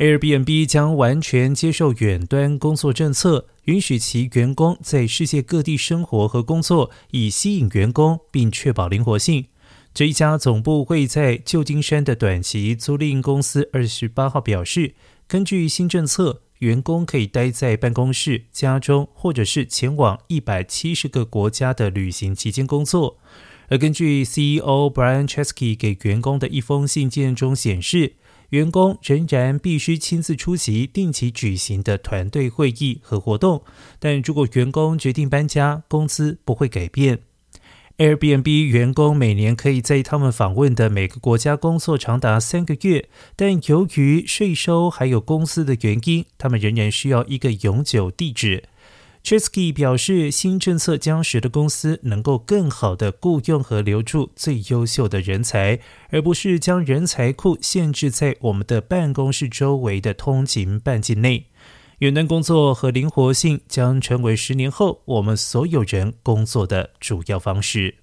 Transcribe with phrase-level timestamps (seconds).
[0.00, 9.44] Airbnb 将完全接受远端工作政策，允许其员工在世界各地生活和工作，以吸引员工并确保灵活性。
[9.92, 14.94] 这一家总部位在旧金山的短期租赁公司二十八号表示，
[15.28, 23.18] 根据新政策，员工可以待在办公室、家中，或者是前往一百七十个国家的旅行期间工作。
[23.70, 28.16] 而根据 CEO Brian Chesky 给员工的一封信件中显示。
[28.50, 33.62] 员工仍然必须亲自出席定期举行的团队会议和活动，
[34.00, 37.20] 但如果员工决定搬家，工资不会改变。
[37.98, 48.64] Airbnb 员工每年可以在他们访问的每个国家工作长达三个月，但由于税收还有公司的原因，他们仍然需要一个永久地址。
[49.22, 55.78] Chesky 表示，新政策将使得公司能够更好地雇佣和留住最优秀的人才，
[56.10, 61.46] 而不是将人才库限制在我们的办公室周围的通勤半径内。
[61.98, 67.96] 远端工作和灵活性将成为十年后我们所有人工作的主要方式。